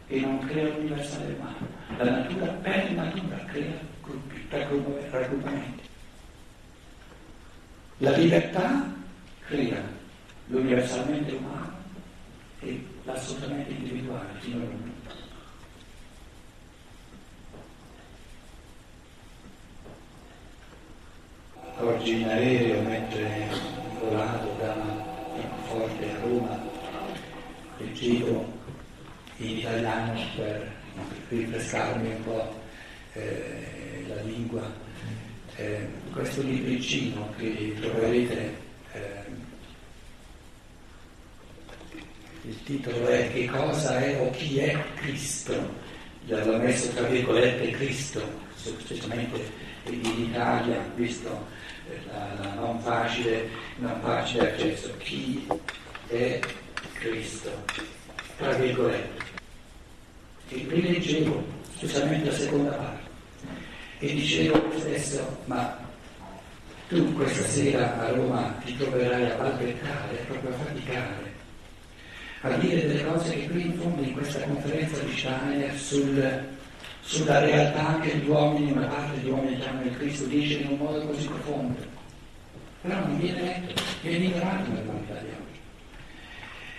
e 0.07 0.19
non 0.19 0.39
crea 0.39 0.75
l'universale 0.75 1.33
umano, 1.33 1.67
la 1.97 2.09
natura 2.09 2.45
per 2.53 2.91
natura 2.91 3.37
crea 3.45 3.79
gruppi, 4.01 4.45
raggruppamenti. 4.49 5.83
La 7.97 8.11
libertà 8.11 8.93
crea 9.47 9.81
l'universalmente 10.47 11.33
umano 11.33 11.75
e 12.59 12.85
l'assolutamente 13.03 13.71
individuale 13.71 14.29
fino 14.39 14.57
all'uno. 14.57 14.96
Oggi 21.79 22.21
in 22.21 22.27
aereo 22.27 22.81
mentre 22.81 23.47
volato 23.99 24.55
da 24.59 24.73
Francoforte 25.35 26.11
a 26.11 26.19
Roma 26.21 26.59
leggevo 27.77 28.53
in 29.37 29.57
italiano 29.57 30.19
per 30.35 30.71
rinfrescarmi 31.29 32.09
un 32.09 32.23
po' 32.23 32.59
eh, 33.13 34.05
la 34.07 34.21
lingua 34.23 34.71
eh, 35.55 35.87
questo 36.11 36.41
libricino 36.41 37.31
che 37.37 37.75
troverete 37.79 38.55
eh, 38.93 39.45
il 42.41 42.63
titolo 42.63 43.07
è 43.07 43.29
Che 43.31 43.45
cosa 43.47 43.99
è 43.99 44.21
o 44.21 44.29
chi 44.31 44.59
è 44.59 44.77
Cristo? 44.95 45.85
L'ho 46.27 46.57
messo 46.57 46.89
tra 46.89 47.07
virgolette 47.07 47.71
Cristo, 47.71 48.21
specialmente 49.87 50.09
in 50.09 50.29
Italia, 50.29 50.91
visto 50.95 51.47
la, 52.11 52.27
la 52.41 52.53
non, 52.55 52.79
facile, 52.79 53.49
non 53.77 53.99
facile 54.01 54.51
accesso. 54.51 54.93
Chi 54.97 55.47
è 56.07 56.39
Cristo? 56.93 57.49
Tra 58.37 58.53
virgolette. 58.53 59.25
E 60.49 60.65
rileggevo, 60.69 61.43
specialmente 61.75 62.29
la 62.29 62.35
seconda 62.35 62.71
parte, 62.71 63.09
e 63.99 64.13
dicevo 64.13 64.71
stesso, 64.77 65.37
ma 65.45 65.85
tu 66.87 67.13
questa 67.13 67.45
sera 67.45 67.99
a 67.99 68.11
Roma 68.11 68.55
ti 68.63 68.77
troverai 68.77 69.31
a 69.31 69.35
balbettare, 69.35 70.15
proprio 70.27 70.51
a 70.51 70.57
faticare, 70.63 71.33
a 72.41 72.49
dire 72.51 72.87
delle 72.87 73.03
cose 73.03 73.33
che 73.33 73.49
qui 73.49 73.65
in 73.65 73.77
fondo 73.77 74.01
in 74.01 74.13
questa 74.13 74.39
conferenza 74.41 74.99
di 74.99 75.17
Steiner 75.17 75.77
sul 75.77 76.45
sulla 77.07 77.39
realtà 77.39 77.99
che 78.01 78.17
gli 78.17 78.27
uomini, 78.27 78.73
una 78.73 78.85
parte 78.85 79.15
degli 79.15 79.29
uomini 79.29 79.57
che 79.57 79.65
hanno 79.65 79.83
il 79.83 79.95
Cristo 79.97 80.25
dice 80.25 80.59
in 80.59 80.67
un 80.71 80.77
modo 80.77 81.05
così 81.05 81.25
profondo. 81.25 81.79
Però 82.81 82.99
non 82.99 83.17
viene 83.17 83.41
letto, 83.41 83.81
viene 84.01 84.25
ignorato 84.25 84.69
nell'umanità 84.69 85.13
di 85.13 85.29
oggi. 85.29 85.59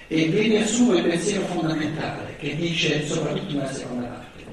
E 0.08 0.26
vi 0.26 0.40
riassumo 0.48 0.94
il 0.96 1.04
pensiero 1.04 1.46
fondamentale 1.46 2.36
che 2.36 2.54
dice, 2.56 3.06
soprattutto 3.06 3.54
nella 3.54 3.72
seconda 3.72 4.06
parte, 4.06 4.44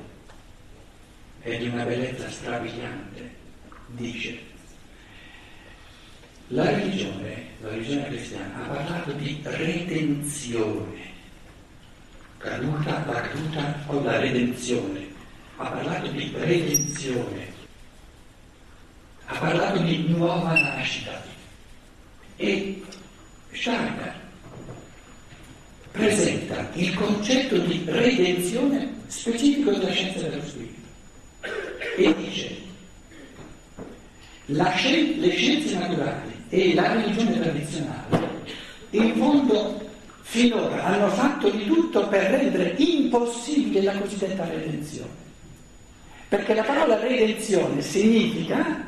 è 1.42 1.58
di 1.58 1.68
una 1.68 1.84
bellezza 1.84 2.30
strabiliante, 2.30 3.30
dice, 3.88 4.40
la 6.48 6.70
religione, 6.70 7.48
la 7.60 7.70
religione 7.70 8.08
cristiana, 8.08 8.64
ha 8.64 8.68
parlato 8.68 9.12
di 9.12 9.42
redenzione, 9.44 11.02
caduta, 12.38 13.04
caduta 13.04 13.84
o 13.88 14.02
la 14.02 14.20
redenzione 14.20 15.15
ha 15.58 15.70
parlato 15.70 16.08
di 16.08 16.32
redenzione, 16.36 17.54
ha 19.26 19.38
parlato 19.38 19.80
di 19.80 20.06
nuova 20.08 20.54
nascita. 20.54 21.24
E 22.38 22.84
Steiner 23.52 24.14
presenta 25.92 26.70
il 26.74 26.94
concetto 26.94 27.58
di 27.58 27.84
redenzione 27.86 28.94
specifico 29.08 29.72
della 29.72 29.92
scienza 29.92 30.28
dello 30.28 30.46
spirito. 30.46 30.84
E 31.98 32.16
dice 32.16 32.64
scien- 34.76 35.20
le 35.20 35.30
scienze 35.32 35.78
naturali 35.78 36.44
e 36.50 36.74
la 36.74 36.94
religione 36.94 37.40
tradizionale 37.40 38.44
in 38.92 39.16
fondo 39.16 39.90
finora 40.22 40.84
hanno 40.84 41.10
fatto 41.10 41.50
di 41.50 41.66
tutto 41.66 42.08
per 42.08 42.32
rendere 42.32 42.76
impossibile 42.78 43.82
la 43.82 43.98
cosiddetta 43.98 44.46
redenzione. 44.46 45.24
Perché 46.36 46.54
la 46.54 46.64
parola 46.64 47.00
redenzione 47.00 47.82
significa 47.82 48.84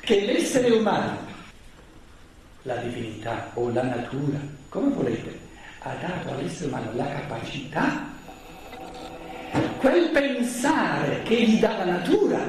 che 0.00 0.20
l'essere 0.22 0.68
umano, 0.70 1.16
la 2.62 2.74
divinità 2.78 3.52
o 3.54 3.70
la 3.70 3.84
natura, 3.84 4.40
come 4.68 4.92
volete, 4.92 5.38
ha 5.82 5.94
dato 6.00 6.34
all'essere 6.34 6.66
umano 6.66 6.90
la 6.94 7.06
capacità, 7.06 8.04
quel 9.78 10.08
pensare 10.08 11.22
che 11.22 11.36
gli 11.36 11.60
dà 11.60 11.76
la 11.76 11.84
natura, 11.84 12.40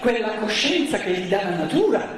quella 0.00 0.34
coscienza 0.38 0.98
che 0.98 1.12
gli 1.12 1.28
dà 1.28 1.44
la 1.44 1.54
natura, 1.54 2.08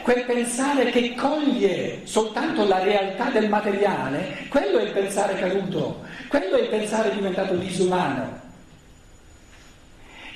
quel 0.00 0.24
pensare 0.24 0.86
che 0.86 1.14
coglie 1.14 2.06
soltanto 2.06 2.66
la 2.66 2.82
realtà 2.82 3.28
del 3.28 3.50
materiale, 3.50 4.46
quello 4.48 4.78
è 4.78 4.84
il 4.84 4.92
pensare 4.92 5.34
caduto, 5.34 6.04
quello 6.26 6.56
è 6.56 6.62
il 6.62 6.68
pensare 6.68 7.12
diventato 7.12 7.54
disumano. 7.54 8.47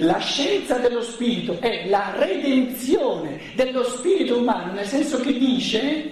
La 0.02 0.18
scienza 0.18 0.78
dello 0.78 1.00
spirito 1.00 1.60
è 1.60 1.86
la 1.88 2.12
redenzione 2.16 3.38
dello 3.54 3.84
spirito 3.84 4.38
umano, 4.38 4.72
nel 4.72 4.86
senso 4.86 5.20
che 5.20 5.32
dice 5.32 6.10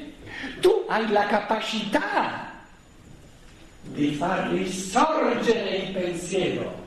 tu 0.61 0.85
hai 0.87 1.11
la 1.11 1.27
capacità 1.27 2.53
di 3.83 4.13
far 4.13 4.51
risorgere 4.51 5.77
il 5.77 5.93
pensiero 5.93 6.87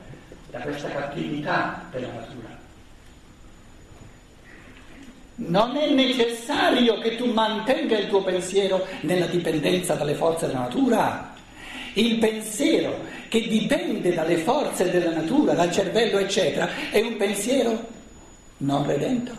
da 0.50 0.60
questa 0.60 0.88
cattività 0.88 1.84
della 1.90 2.10
natura. 2.12 2.58
Non 5.36 5.76
è 5.76 5.90
necessario 5.90 6.98
che 7.00 7.16
tu 7.16 7.30
mantenga 7.30 7.98
il 7.98 8.08
tuo 8.08 8.22
pensiero 8.22 8.86
nella 9.02 9.26
dipendenza 9.26 9.94
dalle 9.94 10.14
forze 10.14 10.46
della 10.46 10.60
natura. 10.60 11.34
Il 11.94 12.18
pensiero 12.18 12.98
che 13.34 13.48
dipende 13.48 14.14
dalle 14.14 14.36
forze 14.36 14.90
della 14.90 15.10
natura, 15.10 15.54
dal 15.54 15.72
cervello, 15.72 16.18
eccetera, 16.18 16.68
è 16.92 17.00
un 17.00 17.16
pensiero 17.16 17.84
non 18.58 18.86
redento. 18.86 19.36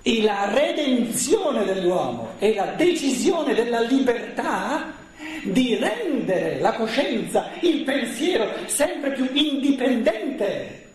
E 0.00 0.22
la 0.22 0.50
redenzione 0.50 1.62
dell'uomo 1.66 2.30
è 2.38 2.54
la 2.54 2.72
decisione 2.74 3.52
della 3.52 3.80
libertà 3.80 4.94
di 5.42 5.74
rendere 5.74 6.58
la 6.58 6.72
coscienza, 6.72 7.50
il 7.60 7.82
pensiero 7.82 8.50
sempre 8.64 9.12
più 9.12 9.28
indipendente 9.34 10.86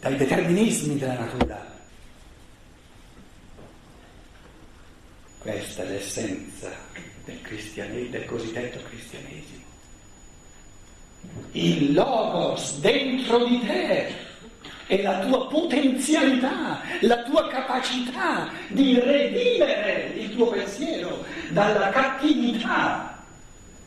dai 0.00 0.16
determinismi 0.16 0.96
della 0.96 1.18
natura. 1.18 1.75
Questa 5.46 5.84
è 5.84 5.86
l'essenza 5.86 6.72
del, 7.24 7.38
del 8.10 8.24
cosiddetto 8.24 8.80
cristianesimo. 8.88 9.62
Il 11.52 11.92
logos 11.92 12.80
dentro 12.80 13.44
di 13.44 13.60
te 13.60 14.08
è 14.88 15.02
la 15.02 15.20
tua 15.20 15.46
potenzialità, 15.46 16.80
la 17.02 17.22
tua 17.22 17.46
capacità 17.46 18.50
di 18.66 18.98
redimere 18.98 20.14
il 20.16 20.34
tuo 20.34 20.48
pensiero 20.48 21.24
dalla 21.50 21.90
cattività 21.90 23.22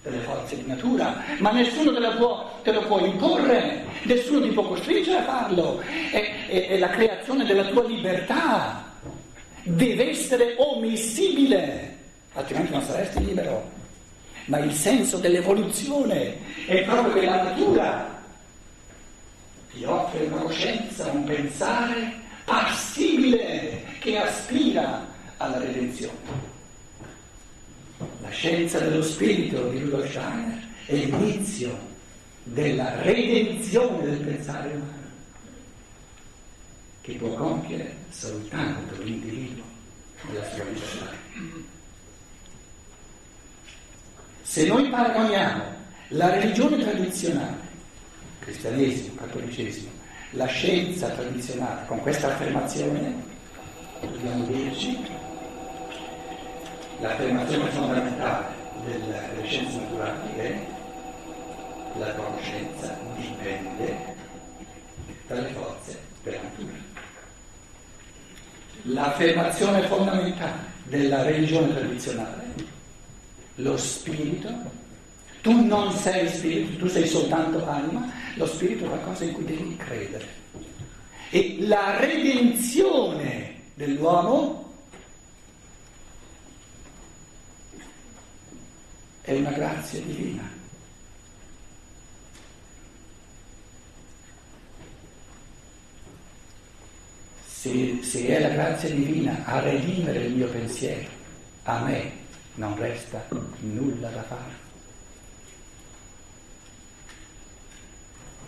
delle 0.02 0.20
forze 0.20 0.56
di 0.56 0.66
natura, 0.66 1.22
ma 1.40 1.52
nessuno 1.52 1.92
te, 1.92 2.16
può, 2.16 2.58
te 2.64 2.72
lo 2.72 2.86
può 2.86 3.06
imporre, 3.06 3.84
nessuno 4.04 4.44
ti 4.44 4.54
può 4.54 4.64
costringere 4.64 5.18
a 5.18 5.24
farlo, 5.24 5.82
è, 5.82 6.48
è, 6.48 6.68
è 6.70 6.78
la 6.78 6.90
creazione 6.90 7.44
della 7.44 7.66
tua 7.66 7.86
libertà, 7.86 8.89
deve 9.64 10.10
essere 10.10 10.56
omissibile, 10.58 11.98
altrimenti 12.34 12.72
non 12.72 12.84
saresti 12.84 13.26
libero. 13.26 13.78
Ma 14.46 14.58
il 14.60 14.74
senso 14.74 15.18
dell'evoluzione 15.18 16.38
è 16.66 16.84
proprio 16.84 17.14
che 17.14 17.26
la 17.26 17.44
natura 17.44 18.24
ti 19.72 19.84
offre 19.84 20.26
una 20.26 20.42
coscienza, 20.42 21.12
un 21.12 21.24
pensare 21.24 22.14
passibile 22.46 23.84
che 24.00 24.18
aspira 24.18 25.08
alla 25.38 25.60
redenzione. 25.60 26.48
La 28.22 28.30
scienza 28.30 28.80
dello 28.80 29.04
spirito 29.04 29.70
di 29.70 29.80
Rudolf 29.80 30.10
Steiner 30.10 30.68
è 30.86 30.96
l'inizio 30.96 31.88
della 32.44 33.02
redenzione 33.02 34.04
del 34.04 34.18
pensare 34.18 34.70
umano, 34.70 35.09
che 37.10 37.18
può 37.18 37.34
compiere 37.34 37.96
soltanto 38.10 39.02
l'individuo 39.02 39.64
nella 40.28 40.44
sua 40.50 40.64
libertà. 40.64 41.12
Se 44.42 44.68
noi 44.68 44.90
paragoniamo 44.90 45.64
la 46.10 46.30
religione 46.30 46.78
tradizionale, 46.78 47.58
cristianesimo, 48.40 49.16
cattolicesimo, 49.16 49.90
la 50.32 50.46
scienza 50.46 51.10
tradizionale 51.10 51.88
con 51.88 52.00
questa 52.02 52.28
affermazione, 52.28 53.24
dobbiamo 54.02 54.46
dirci 54.46 54.98
l'affermazione 57.00 57.70
fondamentale 57.72 58.46
delle 58.86 59.46
scienze 59.46 59.80
naturali 59.80 60.36
è 60.36 60.66
la 61.98 62.14
conoscenza 62.14 62.98
dipende 63.16 64.16
dalle 65.28 65.50
forze 65.50 66.00
della 66.24 66.42
natura. 66.42 66.89
L'affermazione 68.84 69.88
fondamentale 69.88 70.68
della 70.84 71.24
religione 71.24 71.74
tradizionale, 71.74 72.54
lo 73.56 73.78
spirito, 73.78 74.50
tu 75.42 75.66
non 75.66 75.92
sei 75.92 76.28
spirito, 76.28 76.78
tu 76.78 76.88
sei 76.88 77.08
soltanto 77.08 77.66
anima, 77.68 78.12
lo 78.36 78.46
spirito 78.46 78.86
è 78.86 78.88
qualcosa 78.88 79.24
in 79.24 79.34
cui 79.34 79.46
devi 79.46 79.76
credere. 79.78 80.38
E 81.30 81.58
la 81.60 81.98
redenzione 82.00 83.56
dell'uomo 83.76 84.74
è 89.22 89.36
una 89.36 89.52
grazia 89.52 90.00
divina. 90.02 90.59
Se, 97.60 98.00
se, 98.04 98.26
è 98.26 98.40
la 98.40 98.48
grazia 98.48 98.90
divina 98.90 99.44
a 99.44 99.60
redimere 99.60 100.20
il 100.20 100.34
mio 100.34 100.48
pensiero, 100.48 101.10
a 101.64 101.84
me 101.84 102.12
non 102.54 102.74
resta 102.78 103.22
nulla 103.60 104.08
da 104.08 104.22
fare. 104.22 104.68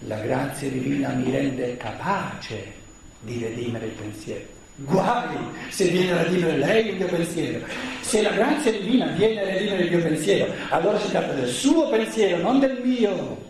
La 0.08 0.18
grazia 0.20 0.70
divina 0.70 1.10
mi 1.10 1.30
rende 1.30 1.76
capace 1.76 2.72
di 3.20 3.44
redimere 3.44 3.88
il 3.88 3.92
pensiero. 3.92 4.46
Guai 4.76 5.38
se 5.68 5.90
viene 5.90 6.12
a 6.14 6.24
redimere 6.24 6.56
lei 6.56 6.88
il 6.88 6.96
mio 6.96 7.08
pensiero. 7.08 7.66
Se 8.00 8.22
la 8.22 8.32
grazia 8.32 8.72
divina 8.72 9.08
viene 9.08 9.42
a 9.42 9.44
redimere 9.44 9.84
il 9.84 9.90
mio 9.90 10.04
pensiero, 10.04 10.54
allora 10.70 10.98
si 10.98 11.10
tratta 11.10 11.34
del 11.34 11.50
suo 11.50 11.90
pensiero, 11.90 12.42
non 12.42 12.62
del 12.62 12.80
mio. 12.82 13.50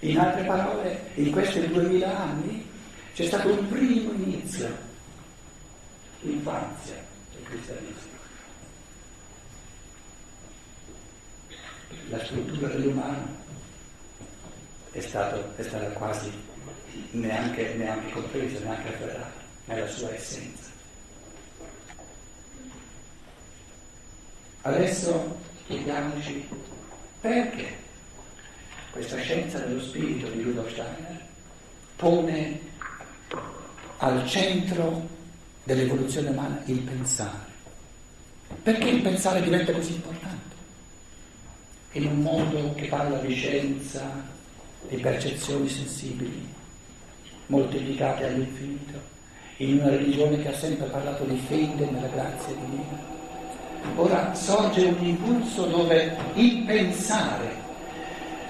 In 0.00 0.18
altre 0.18 0.44
parole, 0.44 1.10
in 1.14 1.30
questi 1.30 1.66
duemila 1.68 2.18
anni 2.18 2.66
c'è 3.12 3.26
stato 3.26 3.52
un 3.52 3.68
primo 3.68 4.12
inizio, 4.12 4.74
l'infanzia 6.20 6.94
del 7.32 7.42
cristianesimo. 7.44 8.18
La 12.08 12.24
struttura 12.24 12.68
dell'umano 12.68 13.36
è, 14.92 15.00
stato, 15.00 15.52
è 15.56 15.62
stata 15.62 15.86
quasi 15.90 16.32
neanche, 17.10 17.74
neanche 17.74 18.10
compresa, 18.12 18.58
neanche 18.60 18.88
afferrata 18.88 19.32
nella 19.66 19.86
sua 19.86 20.14
essenza. 20.14 20.70
Adesso 24.62 25.38
chiediamoci 25.66 26.48
perché 27.20 27.88
questa 28.90 29.16
scienza 29.18 29.58
dello 29.58 29.80
spirito 29.80 30.28
di 30.30 30.42
Rudolf 30.42 30.70
Steiner 30.70 31.20
pone 31.96 32.60
al 33.98 34.26
centro 34.26 35.06
dell'evoluzione 35.64 36.30
umana 36.30 36.60
il 36.64 36.80
pensare. 36.80 37.48
Perché 38.62 38.88
il 38.88 39.02
pensare 39.02 39.42
diventa 39.42 39.72
così 39.72 39.94
importante? 39.94 40.56
In 41.92 42.06
un 42.06 42.20
mondo 42.20 42.74
che 42.74 42.86
parla 42.86 43.18
di 43.18 43.34
scienza, 43.34 44.02
di 44.88 44.96
percezioni 44.96 45.68
sensibili, 45.68 46.48
moltiplicate 47.46 48.26
all'infinito, 48.26 48.98
in 49.58 49.78
una 49.78 49.90
religione 49.90 50.40
che 50.40 50.48
ha 50.48 50.56
sempre 50.56 50.86
parlato 50.86 51.24
di 51.24 51.36
fede 51.36 51.84
nella 51.90 52.08
grazia 52.08 52.54
divina. 52.54 53.18
Ora 53.96 54.34
sorge 54.34 54.86
un 54.86 55.04
impulso 55.04 55.66
dove 55.66 56.16
il 56.34 56.64
pensare 56.64 57.68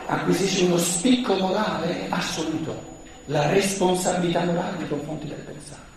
acquisisce 0.06 0.64
uno 0.64 0.78
spicco 0.78 1.34
morale 1.36 2.06
assoluto, 2.08 3.02
la 3.26 3.50
responsabilità 3.50 4.44
morale 4.44 4.78
nei 4.78 4.88
confronti 4.88 5.26
del 5.26 5.38
pensare. 5.38 5.88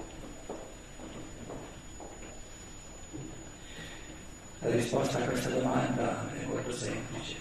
La 4.59 4.69
risposta 4.69 5.17
a 5.17 5.21
questa 5.21 5.49
domanda 5.49 6.29
è 6.39 6.45
molto 6.45 6.71
semplice, 6.71 7.35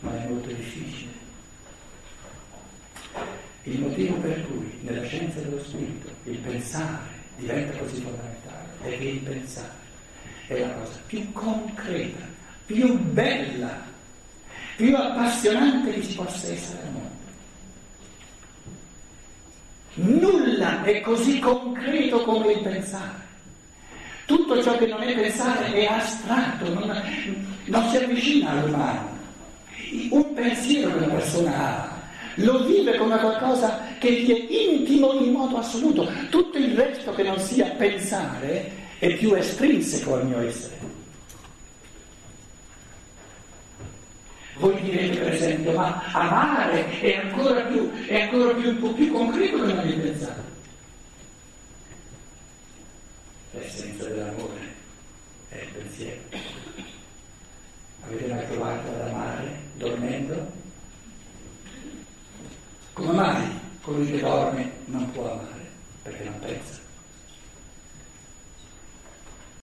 ma 0.00 0.22
è 0.22 0.26
molto 0.28 0.48
difficile. 0.48 1.12
Il 3.64 3.80
motivo 3.80 4.14
per 4.16 4.46
cui 4.46 4.78
nella 4.82 5.04
scienza 5.04 5.40
dello 5.40 5.62
spirito 5.62 6.08
il 6.24 6.38
pensare 6.38 7.14
diventa 7.36 7.76
così 7.78 8.00
fondamentale 8.00 8.68
è 8.82 8.98
che 8.98 9.04
il 9.04 9.18
pensare 9.18 9.84
è 10.46 10.60
la 10.60 10.72
cosa 10.74 11.00
più 11.06 11.32
concreta, 11.32 12.24
più 12.66 12.96
bella, 12.98 13.82
più 14.76 14.94
appassionante 14.94 15.92
che 15.92 16.02
ci 16.02 16.14
possa 16.14 16.52
essere 16.52 16.82
al 16.82 16.92
mondo. 16.92 17.14
Nulla 19.94 20.84
è 20.84 21.00
così 21.00 21.38
concreto 21.38 22.22
come 22.22 22.52
il 22.52 22.60
pensare. 22.60 23.24
Tutto 24.26 24.62
ciò 24.62 24.76
che 24.76 24.86
non 24.86 25.02
è 25.02 25.14
pensare 25.14 25.72
è 25.72 25.84
astratto, 25.86 26.72
non, 26.74 27.02
non 27.64 27.88
si 27.88 27.96
avvicina 27.96 28.50
all'umano. 28.50 29.14
un 30.10 30.34
pensiero 30.34 30.90
che 30.90 30.96
una 30.96 31.14
persona 31.14 31.54
ha, 31.54 32.02
lo 32.34 32.64
vive 32.64 32.96
come 32.96 33.18
qualcosa 33.18 33.80
che 33.98 34.12
gli 34.12 34.30
è 34.30 34.52
intimo 34.52 35.12
in 35.14 35.32
modo 35.32 35.56
assoluto. 35.56 36.10
Tutto 36.28 36.58
il 36.58 36.76
resto 36.76 37.14
che 37.14 37.22
non 37.22 37.38
sia 37.38 37.66
pensare 37.70 38.70
è 38.98 39.14
più 39.14 39.32
estrinseco 39.34 40.14
al 40.14 40.26
mio 40.26 40.40
essere. 40.40 40.75
Voi 44.58 44.80
direte 44.80 45.18
per 45.18 45.32
esempio, 45.34 45.72
ma 45.72 46.02
amare 46.12 47.00
è 47.00 47.16
ancora 47.16 47.60
più, 47.62 47.92
è 48.06 48.22
ancora 48.22 48.54
più, 48.54 48.94
più 48.94 49.12
concreto 49.12 49.66
che 49.66 49.72
non 49.72 49.86
il 49.86 50.00
pensare. 50.00 50.42
L'essenza 53.50 54.04
dell'amore 54.04 54.74
è 55.50 55.56
il 55.56 55.68
pensiero. 55.68 56.20
Avete 58.06 58.26
mai 58.26 58.44
provato 58.46 58.88
ad 58.88 59.08
amare 59.08 59.60
dormendo? 59.74 60.52
Come 62.94 63.12
mai 63.12 63.60
colui 63.82 64.10
che 64.10 64.20
dorme 64.20 64.72